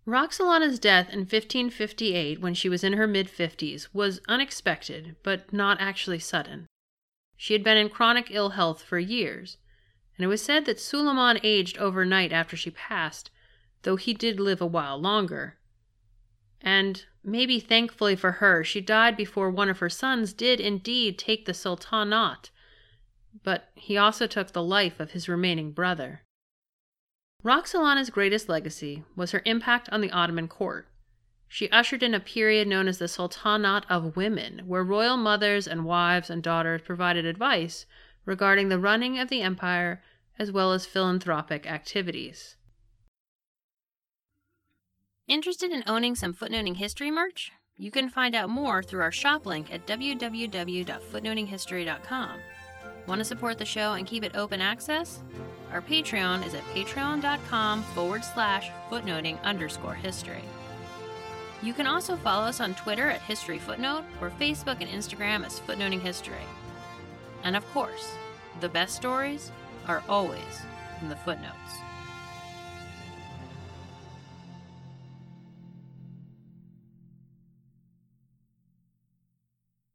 Roxolana's 0.06 0.78
death 0.78 1.08
in 1.08 1.22
1558, 1.22 2.40
when 2.40 2.54
she 2.54 2.68
was 2.68 2.84
in 2.84 2.92
her 2.92 3.08
mid 3.08 3.26
50s, 3.26 3.88
was 3.92 4.20
unexpected, 4.28 5.16
but 5.24 5.52
not 5.52 5.80
actually 5.80 6.20
sudden. 6.20 6.66
She 7.36 7.52
had 7.52 7.64
been 7.64 7.76
in 7.76 7.88
chronic 7.88 8.28
ill 8.30 8.50
health 8.50 8.84
for 8.84 9.00
years, 9.00 9.58
and 10.16 10.24
it 10.24 10.28
was 10.28 10.40
said 10.40 10.66
that 10.66 10.78
Suleiman 10.78 11.40
aged 11.42 11.78
overnight 11.78 12.30
after 12.30 12.56
she 12.56 12.70
passed, 12.70 13.32
though 13.82 13.96
he 13.96 14.14
did 14.14 14.40
live 14.40 14.60
a 14.60 14.66
while 14.66 14.98
longer. 14.98 15.58
And 16.60 17.04
maybe 17.22 17.60
thankfully 17.60 18.16
for 18.16 18.32
her, 18.32 18.64
she 18.64 18.80
died 18.80 19.16
before 19.16 19.50
one 19.50 19.68
of 19.68 19.78
her 19.78 19.90
sons 19.90 20.32
did 20.32 20.60
indeed 20.60 21.18
take 21.18 21.44
the 21.44 21.54
sultanate, 21.54 22.50
but 23.42 23.70
he 23.74 23.96
also 23.96 24.26
took 24.26 24.52
the 24.52 24.62
life 24.62 24.98
of 24.98 25.12
his 25.12 25.28
remaining 25.28 25.72
brother. 25.72 26.22
Roxolana's 27.44 28.10
greatest 28.10 28.48
legacy 28.48 29.04
was 29.14 29.30
her 29.30 29.42
impact 29.44 29.88
on 29.90 30.00
the 30.00 30.10
Ottoman 30.10 30.48
court. 30.48 30.88
She 31.46 31.70
ushered 31.70 32.02
in 32.02 32.14
a 32.14 32.18
period 32.18 32.66
known 32.66 32.88
as 32.88 32.98
the 32.98 33.06
Sultanate 33.06 33.84
of 33.88 34.16
Women, 34.16 34.62
where 34.66 34.82
royal 34.82 35.16
mothers 35.16 35.68
and 35.68 35.84
wives 35.84 36.28
and 36.28 36.42
daughters 36.42 36.82
provided 36.82 37.24
advice 37.24 37.86
regarding 38.24 38.68
the 38.68 38.80
running 38.80 39.18
of 39.18 39.28
the 39.28 39.42
empire 39.42 40.02
as 40.38 40.50
well 40.50 40.72
as 40.72 40.86
philanthropic 40.86 41.70
activities. 41.70 42.55
Interested 45.28 45.72
in 45.72 45.82
owning 45.88 46.14
some 46.14 46.32
footnoting 46.32 46.76
history 46.76 47.10
merch? 47.10 47.50
You 47.76 47.90
can 47.90 48.08
find 48.08 48.36
out 48.36 48.48
more 48.48 48.80
through 48.80 49.00
our 49.00 49.10
shop 49.10 49.44
link 49.44 49.74
at 49.74 49.84
www.footnotinghistory.com. 49.84 52.30
Want 53.08 53.18
to 53.18 53.24
support 53.24 53.58
the 53.58 53.64
show 53.64 53.94
and 53.94 54.06
keep 54.06 54.22
it 54.22 54.36
open 54.36 54.60
access? 54.60 55.24
Our 55.72 55.82
Patreon 55.82 56.46
is 56.46 56.54
at 56.54 56.62
patreon.com 56.66 57.82
forward 57.82 58.24
slash 58.24 58.70
footnoting 58.88 59.42
underscore 59.42 59.94
history. 59.94 60.44
You 61.60 61.74
can 61.74 61.88
also 61.88 62.14
follow 62.16 62.44
us 62.44 62.60
on 62.60 62.76
Twitter 62.76 63.10
at 63.10 63.22
History 63.22 63.58
Footnote 63.58 64.04
or 64.20 64.30
Facebook 64.30 64.80
and 64.80 64.88
Instagram 64.88 65.44
as 65.44 65.58
Footnoting 65.58 66.00
History. 66.00 66.46
And 67.42 67.56
of 67.56 67.68
course, 67.72 68.12
the 68.60 68.68
best 68.68 68.94
stories 68.94 69.50
are 69.88 70.04
always 70.08 70.62
in 71.02 71.08
the 71.08 71.16
footnotes. 71.16 71.80